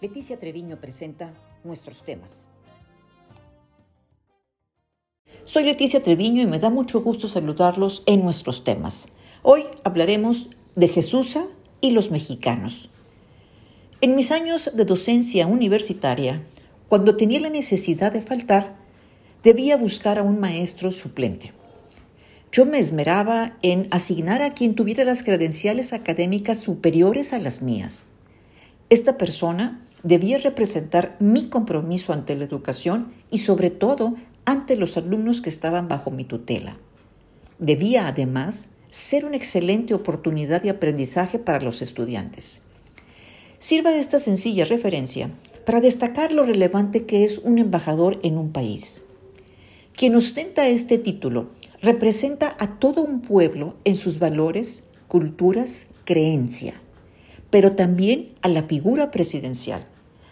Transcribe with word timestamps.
Leticia 0.00 0.38
Treviño 0.38 0.80
presenta 0.80 1.34
nuestros 1.64 2.04
temas. 2.04 2.46
Soy 5.44 5.64
Leticia 5.64 6.00
Treviño 6.00 6.40
y 6.40 6.46
me 6.46 6.60
da 6.60 6.70
mucho 6.70 7.00
gusto 7.00 7.26
saludarlos 7.26 8.04
en 8.06 8.22
nuestros 8.22 8.62
temas. 8.62 9.08
Hoy 9.42 9.64
hablaremos 9.82 10.50
de 10.76 10.86
Jesús 10.86 11.36
y 11.80 11.90
los 11.90 12.12
mexicanos. 12.12 12.90
En 14.00 14.14
mis 14.14 14.30
años 14.30 14.70
de 14.72 14.84
docencia 14.84 15.48
universitaria, 15.48 16.40
cuando 16.88 17.16
tenía 17.16 17.40
la 17.40 17.50
necesidad 17.50 18.12
de 18.12 18.22
faltar, 18.22 18.76
debía 19.42 19.76
buscar 19.76 20.20
a 20.20 20.22
un 20.22 20.38
maestro 20.38 20.92
suplente. 20.92 21.52
Yo 22.52 22.66
me 22.66 22.78
esmeraba 22.78 23.58
en 23.62 23.88
asignar 23.90 24.42
a 24.42 24.54
quien 24.54 24.76
tuviera 24.76 25.02
las 25.02 25.24
credenciales 25.24 25.92
académicas 25.92 26.60
superiores 26.60 27.32
a 27.32 27.40
las 27.40 27.62
mías. 27.62 28.04
Esta 28.90 29.18
persona 29.18 29.78
debía 30.02 30.38
representar 30.38 31.16
mi 31.20 31.48
compromiso 31.48 32.14
ante 32.14 32.34
la 32.34 32.44
educación 32.44 33.12
y 33.30 33.38
sobre 33.38 33.68
todo 33.68 34.14
ante 34.46 34.76
los 34.76 34.96
alumnos 34.96 35.42
que 35.42 35.50
estaban 35.50 35.88
bajo 35.88 36.10
mi 36.10 36.24
tutela. 36.24 36.78
Debía 37.58 38.08
además 38.08 38.70
ser 38.88 39.26
una 39.26 39.36
excelente 39.36 39.92
oportunidad 39.92 40.62
de 40.62 40.70
aprendizaje 40.70 41.38
para 41.38 41.60
los 41.60 41.82
estudiantes. 41.82 42.62
Sirva 43.58 43.94
esta 43.94 44.18
sencilla 44.18 44.64
referencia 44.64 45.30
para 45.66 45.82
destacar 45.82 46.32
lo 46.32 46.44
relevante 46.44 47.04
que 47.04 47.24
es 47.24 47.38
un 47.38 47.58
embajador 47.58 48.18
en 48.22 48.38
un 48.38 48.52
país. 48.52 49.02
Quien 49.94 50.14
ostenta 50.14 50.66
este 50.68 50.96
título 50.96 51.46
representa 51.82 52.56
a 52.58 52.78
todo 52.78 53.02
un 53.02 53.20
pueblo 53.20 53.76
en 53.84 53.96
sus 53.96 54.18
valores, 54.18 54.84
culturas, 55.08 55.88
creencia 56.06 56.80
pero 57.50 57.72
también 57.72 58.34
a 58.42 58.48
la 58.48 58.64
figura 58.64 59.10
presidencial, 59.10 59.86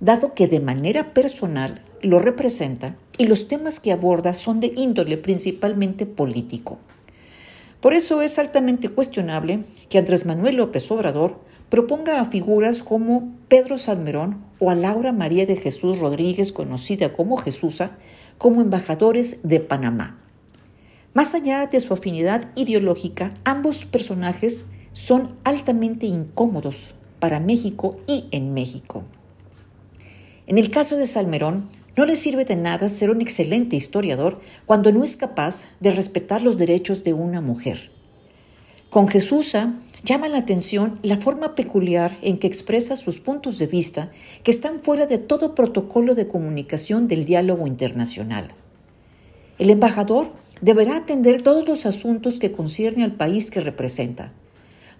dado 0.00 0.34
que 0.34 0.48
de 0.48 0.60
manera 0.60 1.12
personal 1.12 1.82
lo 2.02 2.18
representa 2.18 2.96
y 3.16 3.26
los 3.26 3.48
temas 3.48 3.80
que 3.80 3.92
aborda 3.92 4.34
son 4.34 4.60
de 4.60 4.72
índole 4.76 5.18
principalmente 5.18 6.06
político. 6.06 6.78
Por 7.80 7.92
eso 7.92 8.22
es 8.22 8.38
altamente 8.38 8.88
cuestionable 8.88 9.62
que 9.88 9.98
Andrés 9.98 10.26
Manuel 10.26 10.56
López 10.56 10.90
Obrador 10.90 11.40
proponga 11.68 12.20
a 12.20 12.24
figuras 12.24 12.82
como 12.82 13.32
Pedro 13.48 13.78
Salmerón 13.78 14.44
o 14.58 14.70
a 14.70 14.74
Laura 14.74 15.12
María 15.12 15.46
de 15.46 15.56
Jesús 15.56 16.00
Rodríguez, 16.00 16.52
conocida 16.52 17.12
como 17.12 17.36
Jesusa, 17.36 17.92
como 18.36 18.60
embajadores 18.62 19.40
de 19.42 19.60
Panamá. 19.60 20.18
Más 21.14 21.34
allá 21.34 21.66
de 21.66 21.80
su 21.80 21.94
afinidad 21.94 22.50
ideológica, 22.56 23.34
ambos 23.44 23.84
personajes 23.84 24.66
son 24.92 25.28
altamente 25.44 26.06
incómodos 26.06 26.94
para 27.18 27.40
México 27.40 27.98
y 28.06 28.24
en 28.30 28.54
México. 28.54 29.04
En 30.46 30.58
el 30.58 30.70
caso 30.70 30.96
de 30.96 31.06
Salmerón, 31.06 31.68
no 31.96 32.06
le 32.06 32.16
sirve 32.16 32.44
de 32.44 32.56
nada 32.56 32.88
ser 32.88 33.10
un 33.10 33.20
excelente 33.20 33.76
historiador 33.76 34.40
cuando 34.66 34.92
no 34.92 35.04
es 35.04 35.16
capaz 35.16 35.68
de 35.80 35.90
respetar 35.90 36.42
los 36.42 36.56
derechos 36.56 37.02
de 37.02 37.12
una 37.12 37.40
mujer. 37.40 37.90
Con 38.90 39.08
Jesusa 39.08 39.74
llama 40.02 40.28
la 40.28 40.38
atención 40.38 40.98
la 41.02 41.18
forma 41.18 41.54
peculiar 41.54 42.16
en 42.22 42.38
que 42.38 42.46
expresa 42.46 42.96
sus 42.96 43.20
puntos 43.20 43.58
de 43.58 43.66
vista 43.66 44.10
que 44.42 44.50
están 44.50 44.80
fuera 44.80 45.06
de 45.06 45.18
todo 45.18 45.54
protocolo 45.54 46.14
de 46.14 46.28
comunicación 46.28 47.08
del 47.08 47.24
diálogo 47.24 47.66
internacional. 47.66 48.48
El 49.58 49.70
embajador 49.70 50.32
deberá 50.62 50.96
atender 50.96 51.42
todos 51.42 51.66
los 51.68 51.84
asuntos 51.84 52.38
que 52.38 52.52
conciernen 52.52 53.04
al 53.04 53.16
país 53.16 53.50
que 53.50 53.60
representa, 53.60 54.32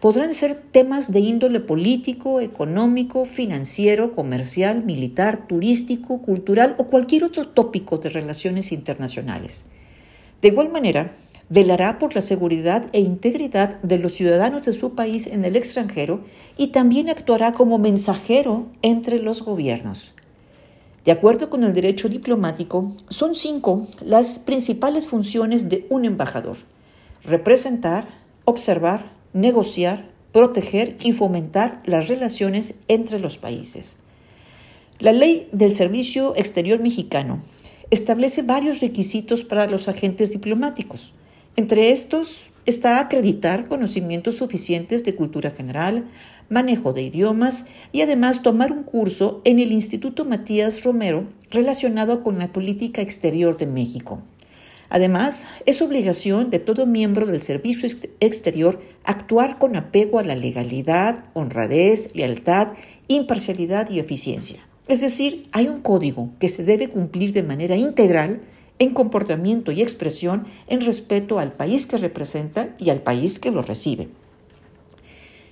podrán 0.00 0.34
ser 0.34 0.54
temas 0.54 1.12
de 1.12 1.20
índole 1.20 1.60
político, 1.60 2.40
económico, 2.40 3.24
financiero, 3.24 4.12
comercial, 4.12 4.84
militar, 4.84 5.46
turístico, 5.46 6.20
cultural 6.20 6.74
o 6.78 6.86
cualquier 6.86 7.24
otro 7.24 7.48
tópico 7.48 7.98
de 7.98 8.10
relaciones 8.10 8.72
internacionales. 8.72 9.66
De 10.42 10.48
igual 10.48 10.70
manera, 10.70 11.10
velará 11.48 11.98
por 11.98 12.14
la 12.14 12.20
seguridad 12.20 12.86
e 12.92 13.00
integridad 13.00 13.80
de 13.82 13.98
los 13.98 14.12
ciudadanos 14.12 14.62
de 14.62 14.72
su 14.72 14.94
país 14.94 15.26
en 15.26 15.44
el 15.44 15.56
extranjero 15.56 16.22
y 16.56 16.68
también 16.68 17.08
actuará 17.08 17.52
como 17.52 17.78
mensajero 17.78 18.66
entre 18.82 19.20
los 19.20 19.42
gobiernos. 19.42 20.12
De 21.04 21.12
acuerdo 21.12 21.48
con 21.48 21.62
el 21.62 21.72
derecho 21.72 22.08
diplomático, 22.08 22.92
son 23.08 23.34
cinco 23.34 23.86
las 24.04 24.40
principales 24.40 25.06
funciones 25.06 25.68
de 25.68 25.86
un 25.88 26.04
embajador. 26.04 26.56
Representar, 27.24 28.08
observar, 28.44 29.15
negociar, 29.36 30.10
proteger 30.32 30.96
y 31.02 31.12
fomentar 31.12 31.82
las 31.84 32.08
relaciones 32.08 32.74
entre 32.88 33.20
los 33.20 33.38
países. 33.38 33.98
La 34.98 35.12
ley 35.12 35.48
del 35.52 35.74
Servicio 35.74 36.34
Exterior 36.36 36.80
Mexicano 36.80 37.38
establece 37.90 38.42
varios 38.42 38.80
requisitos 38.80 39.44
para 39.44 39.66
los 39.66 39.88
agentes 39.88 40.32
diplomáticos. 40.32 41.12
Entre 41.54 41.90
estos 41.90 42.52
está 42.64 42.98
acreditar 42.98 43.68
conocimientos 43.68 44.36
suficientes 44.36 45.04
de 45.04 45.14
cultura 45.14 45.50
general, 45.50 46.06
manejo 46.48 46.92
de 46.92 47.02
idiomas 47.02 47.66
y 47.92 48.00
además 48.00 48.42
tomar 48.42 48.72
un 48.72 48.84
curso 48.84 49.42
en 49.44 49.58
el 49.58 49.72
Instituto 49.72 50.24
Matías 50.24 50.82
Romero 50.82 51.28
relacionado 51.50 52.22
con 52.22 52.38
la 52.38 52.52
política 52.52 53.02
exterior 53.02 53.56
de 53.56 53.66
México. 53.66 54.22
Además, 54.88 55.48
es 55.66 55.82
obligación 55.82 56.50
de 56.50 56.58
todo 56.58 56.86
miembro 56.86 57.26
del 57.26 57.42
servicio 57.42 57.88
exterior 58.20 58.80
actuar 59.04 59.58
con 59.58 59.76
apego 59.76 60.18
a 60.18 60.24
la 60.24 60.36
legalidad, 60.36 61.24
honradez, 61.34 62.14
lealtad, 62.14 62.68
imparcialidad 63.08 63.90
y 63.90 63.98
eficiencia. 63.98 64.66
Es 64.88 65.00
decir, 65.00 65.48
hay 65.52 65.66
un 65.68 65.80
código 65.80 66.30
que 66.38 66.48
se 66.48 66.64
debe 66.64 66.88
cumplir 66.88 67.32
de 67.32 67.42
manera 67.42 67.76
integral 67.76 68.40
en 68.78 68.92
comportamiento 68.92 69.72
y 69.72 69.82
expresión 69.82 70.46
en 70.68 70.80
respeto 70.82 71.38
al 71.38 71.52
país 71.52 71.86
que 71.86 71.96
representa 71.96 72.76
y 72.78 72.90
al 72.90 73.02
país 73.02 73.38
que 73.38 73.50
lo 73.50 73.62
recibe. 73.62 74.08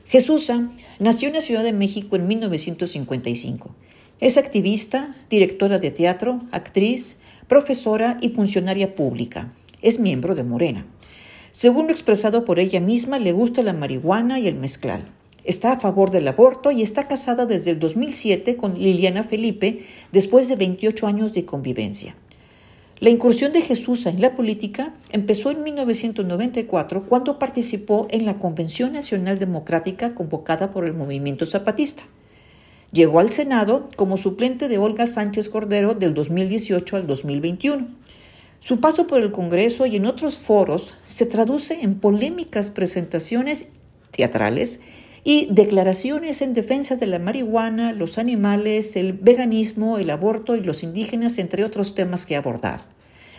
Jesusa 0.06 0.68
nació 0.98 1.28
en 1.28 1.34
la 1.34 1.40
Ciudad 1.40 1.62
de 1.62 1.72
México 1.72 2.16
en 2.16 2.28
1955. 2.28 3.74
Es 4.20 4.36
activista, 4.36 5.16
directora 5.28 5.78
de 5.78 5.90
teatro, 5.90 6.40
actriz, 6.52 7.18
profesora 7.48 8.16
y 8.20 8.30
funcionaria 8.30 8.94
pública. 8.94 9.52
Es 9.82 10.00
miembro 10.00 10.34
de 10.34 10.44
Morena. 10.44 10.86
Según 11.50 11.86
lo 11.86 11.92
expresado 11.92 12.44
por 12.44 12.58
ella 12.58 12.80
misma, 12.80 13.18
le 13.18 13.32
gusta 13.32 13.62
la 13.62 13.72
marihuana 13.72 14.38
y 14.38 14.48
el 14.48 14.56
mezclal. 14.56 15.06
Está 15.44 15.72
a 15.72 15.80
favor 15.80 16.10
del 16.10 16.26
aborto 16.26 16.70
y 16.70 16.80
está 16.80 17.06
casada 17.06 17.44
desde 17.44 17.70
el 17.70 17.78
2007 17.78 18.56
con 18.56 18.78
Liliana 18.78 19.24
Felipe 19.24 19.84
después 20.10 20.48
de 20.48 20.56
28 20.56 21.06
años 21.06 21.34
de 21.34 21.44
convivencia. 21.44 22.16
La 22.98 23.10
incursión 23.10 23.52
de 23.52 23.60
Jesús 23.60 24.06
en 24.06 24.22
la 24.22 24.34
política 24.34 24.94
empezó 25.10 25.50
en 25.50 25.62
1994 25.62 27.06
cuando 27.06 27.38
participó 27.38 28.06
en 28.10 28.24
la 28.24 28.38
Convención 28.38 28.94
Nacional 28.94 29.38
Democrática 29.38 30.14
convocada 30.14 30.70
por 30.70 30.86
el 30.86 30.94
movimiento 30.94 31.44
zapatista. 31.44 32.04
Llegó 32.94 33.18
al 33.18 33.30
Senado 33.30 33.88
como 33.96 34.16
suplente 34.16 34.68
de 34.68 34.78
Olga 34.78 35.08
Sánchez 35.08 35.48
Cordero 35.48 35.94
del 35.94 36.14
2018 36.14 36.94
al 36.94 37.08
2021. 37.08 37.88
Su 38.60 38.78
paso 38.78 39.08
por 39.08 39.20
el 39.20 39.32
Congreso 39.32 39.84
y 39.84 39.96
en 39.96 40.06
otros 40.06 40.38
foros 40.38 40.94
se 41.02 41.26
traduce 41.26 41.82
en 41.82 41.98
polémicas 41.98 42.70
presentaciones 42.70 43.70
teatrales 44.12 44.80
y 45.24 45.48
declaraciones 45.50 46.40
en 46.40 46.54
defensa 46.54 46.94
de 46.94 47.08
la 47.08 47.18
marihuana, 47.18 47.92
los 47.92 48.16
animales, 48.16 48.94
el 48.94 49.12
veganismo, 49.12 49.98
el 49.98 50.10
aborto 50.10 50.54
y 50.54 50.60
los 50.60 50.84
indígenas, 50.84 51.38
entre 51.38 51.64
otros 51.64 51.96
temas 51.96 52.26
que 52.26 52.36
abordar. 52.36 52.82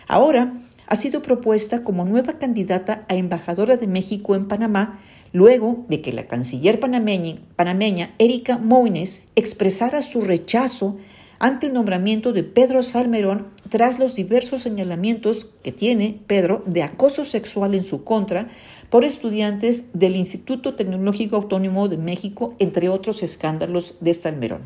Ahora 0.06 0.52
ha 0.86 0.96
sido 0.96 1.22
propuesta 1.22 1.82
como 1.82 2.04
nueva 2.04 2.34
candidata 2.34 3.06
a 3.08 3.14
embajadora 3.14 3.78
de 3.78 3.86
México 3.86 4.36
en 4.36 4.48
Panamá 4.48 5.00
luego 5.36 5.84
de 5.90 6.00
que 6.00 6.14
la 6.14 6.26
canciller 6.26 6.80
panameña, 6.80 8.14
Erika 8.18 8.56
Moines 8.56 9.24
expresara 9.36 10.00
su 10.00 10.22
rechazo 10.22 10.96
ante 11.38 11.66
el 11.66 11.74
nombramiento 11.74 12.32
de 12.32 12.42
Pedro 12.42 12.82
Salmerón 12.82 13.48
tras 13.68 13.98
los 13.98 14.14
diversos 14.14 14.62
señalamientos 14.62 15.48
que 15.62 15.72
tiene 15.72 16.18
Pedro 16.26 16.62
de 16.64 16.82
acoso 16.82 17.26
sexual 17.26 17.74
en 17.74 17.84
su 17.84 18.02
contra 18.02 18.48
por 18.88 19.04
estudiantes 19.04 19.90
del 19.92 20.16
Instituto 20.16 20.74
Tecnológico 20.74 21.36
Autónomo 21.36 21.88
de 21.88 21.98
México, 21.98 22.54
entre 22.58 22.88
otros 22.88 23.22
escándalos 23.22 23.96
de 24.00 24.14
Salmerón. 24.14 24.62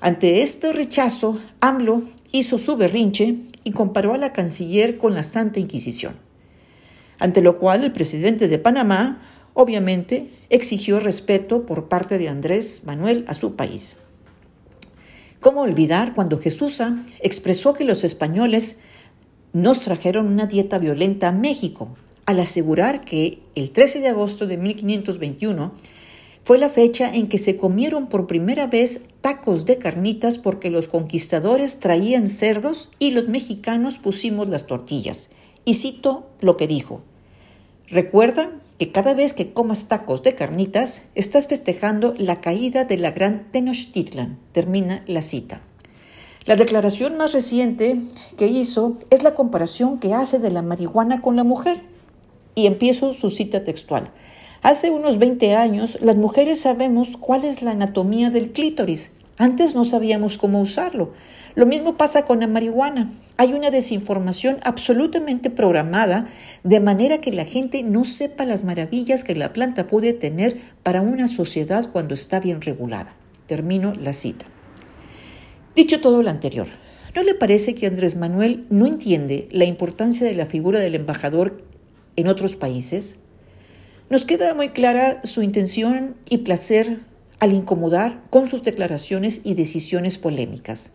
Ante 0.00 0.40
este 0.40 0.72
rechazo, 0.72 1.38
AMLO 1.60 2.00
hizo 2.32 2.56
su 2.56 2.78
berrinche 2.78 3.34
y 3.64 3.72
comparó 3.72 4.14
a 4.14 4.18
la 4.18 4.32
canciller 4.32 4.96
con 4.96 5.14
la 5.14 5.24
Santa 5.24 5.60
Inquisición, 5.60 6.16
ante 7.18 7.42
lo 7.42 7.58
cual 7.58 7.84
el 7.84 7.92
presidente 7.92 8.48
de 8.48 8.58
Panamá, 8.58 9.27
obviamente 9.58 10.30
exigió 10.50 11.00
respeto 11.00 11.66
por 11.66 11.88
parte 11.88 12.16
de 12.16 12.28
Andrés 12.28 12.82
Manuel 12.84 13.24
a 13.26 13.34
su 13.34 13.56
país. 13.56 13.96
¿Cómo 15.40 15.62
olvidar 15.62 16.14
cuando 16.14 16.38
Jesús 16.38 16.80
expresó 17.18 17.74
que 17.74 17.84
los 17.84 18.04
españoles 18.04 18.78
nos 19.52 19.80
trajeron 19.80 20.28
una 20.28 20.46
dieta 20.46 20.78
violenta 20.78 21.28
a 21.28 21.32
México 21.32 21.88
al 22.24 22.38
asegurar 22.38 23.00
que 23.04 23.40
el 23.56 23.70
13 23.70 23.98
de 23.98 24.06
agosto 24.06 24.46
de 24.46 24.58
1521 24.58 25.72
fue 26.44 26.58
la 26.58 26.68
fecha 26.68 27.12
en 27.12 27.28
que 27.28 27.38
se 27.38 27.56
comieron 27.56 28.08
por 28.08 28.28
primera 28.28 28.68
vez 28.68 29.06
tacos 29.22 29.64
de 29.64 29.78
carnitas 29.78 30.38
porque 30.38 30.70
los 30.70 30.86
conquistadores 30.86 31.80
traían 31.80 32.28
cerdos 32.28 32.90
y 33.00 33.10
los 33.10 33.26
mexicanos 33.26 33.98
pusimos 33.98 34.48
las 34.48 34.68
tortillas. 34.68 35.30
Y 35.64 35.74
cito 35.74 36.30
lo 36.40 36.56
que 36.56 36.68
dijo. 36.68 37.02
Recuerda 37.90 38.50
que 38.78 38.92
cada 38.92 39.14
vez 39.14 39.32
que 39.32 39.54
comas 39.54 39.88
tacos 39.88 40.22
de 40.22 40.34
carnitas, 40.34 41.04
estás 41.14 41.46
festejando 41.46 42.12
la 42.18 42.42
caída 42.42 42.84
de 42.84 42.98
la 42.98 43.12
gran 43.12 43.50
Tenochtitlan. 43.50 44.38
Termina 44.52 45.02
la 45.06 45.22
cita. 45.22 45.62
La 46.44 46.54
declaración 46.54 47.16
más 47.16 47.32
reciente 47.32 47.98
que 48.36 48.46
hizo 48.46 48.98
es 49.08 49.22
la 49.22 49.34
comparación 49.34 49.98
que 49.98 50.12
hace 50.12 50.38
de 50.38 50.50
la 50.50 50.60
marihuana 50.60 51.22
con 51.22 51.34
la 51.34 51.44
mujer. 51.44 51.80
Y 52.54 52.66
empiezo 52.66 53.14
su 53.14 53.30
cita 53.30 53.64
textual. 53.64 54.12
Hace 54.60 54.90
unos 54.90 55.18
20 55.18 55.54
años 55.54 55.98
las 56.02 56.16
mujeres 56.16 56.60
sabemos 56.60 57.16
cuál 57.16 57.44
es 57.46 57.62
la 57.62 57.70
anatomía 57.70 58.28
del 58.28 58.52
clítoris. 58.52 59.12
Antes 59.38 59.76
no 59.76 59.84
sabíamos 59.84 60.36
cómo 60.36 60.60
usarlo. 60.60 61.12
Lo 61.54 61.64
mismo 61.64 61.96
pasa 61.96 62.24
con 62.24 62.40
la 62.40 62.48
marihuana. 62.48 63.08
Hay 63.36 63.52
una 63.52 63.70
desinformación 63.70 64.58
absolutamente 64.64 65.48
programada 65.48 66.26
de 66.64 66.80
manera 66.80 67.20
que 67.20 67.32
la 67.32 67.44
gente 67.44 67.84
no 67.84 68.04
sepa 68.04 68.44
las 68.44 68.64
maravillas 68.64 69.22
que 69.22 69.36
la 69.36 69.52
planta 69.52 69.86
puede 69.86 70.12
tener 70.12 70.60
para 70.82 71.02
una 71.02 71.28
sociedad 71.28 71.88
cuando 71.90 72.14
está 72.14 72.40
bien 72.40 72.60
regulada. 72.60 73.14
Termino 73.46 73.94
la 73.94 74.12
cita. 74.12 74.46
Dicho 75.76 76.00
todo 76.00 76.20
lo 76.24 76.30
anterior, 76.30 76.66
¿no 77.14 77.22
le 77.22 77.34
parece 77.34 77.76
que 77.76 77.86
Andrés 77.86 78.16
Manuel 78.16 78.66
no 78.70 78.86
entiende 78.86 79.48
la 79.52 79.64
importancia 79.64 80.26
de 80.26 80.34
la 80.34 80.46
figura 80.46 80.80
del 80.80 80.96
embajador 80.96 81.64
en 82.16 82.26
otros 82.26 82.56
países? 82.56 83.20
Nos 84.10 84.24
queda 84.24 84.54
muy 84.54 84.70
clara 84.70 85.20
su 85.22 85.42
intención 85.42 86.16
y 86.28 86.38
placer 86.38 87.00
al 87.40 87.52
incomodar 87.52 88.22
con 88.30 88.48
sus 88.48 88.62
declaraciones 88.62 89.42
y 89.44 89.54
decisiones 89.54 90.18
polémicas. 90.18 90.92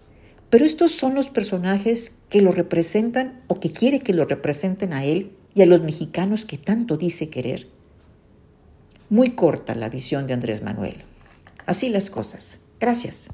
Pero 0.50 0.66
estos 0.66 0.92
son 0.92 1.16
los 1.16 1.30
personajes 1.30 2.18
que 2.30 2.42
lo 2.42 2.52
representan 2.52 3.42
o 3.48 3.60
que 3.60 3.72
quiere 3.72 4.00
que 4.00 4.14
lo 4.14 4.26
representen 4.26 4.94
a 4.94 5.04
él 5.06 5.36
y 5.56 5.62
a 5.62 5.66
los 5.66 5.82
mexicanos 5.82 6.46
que 6.46 6.58
tanto 6.58 6.98
dice 6.98 7.30
querer. 7.30 7.68
Muy 9.10 9.30
corta 9.30 9.76
la 9.76 9.90
visión 9.90 10.28
de 10.28 10.34
Andrés 10.34 10.62
Manuel. 10.62 11.04
Así 11.66 11.90
las 11.90 12.10
cosas. 12.10 12.60
Gracias. 12.80 13.30